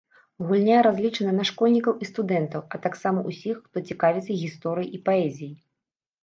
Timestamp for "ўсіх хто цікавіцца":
3.29-4.31